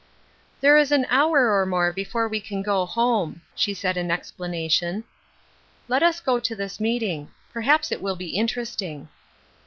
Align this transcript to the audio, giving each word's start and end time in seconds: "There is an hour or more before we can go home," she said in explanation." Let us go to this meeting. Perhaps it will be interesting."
"There 0.61 0.77
is 0.77 0.91
an 0.91 1.05
hour 1.11 1.55
or 1.55 1.63
more 1.63 1.93
before 1.93 2.27
we 2.27 2.39
can 2.41 2.63
go 2.63 2.87
home," 2.87 3.43
she 3.53 3.71
said 3.75 3.97
in 3.97 4.09
explanation." 4.09 5.03
Let 5.87 6.01
us 6.01 6.19
go 6.21 6.39
to 6.39 6.55
this 6.55 6.79
meeting. 6.79 7.29
Perhaps 7.53 7.91
it 7.91 8.01
will 8.01 8.15
be 8.15 8.29
interesting." 8.35 9.09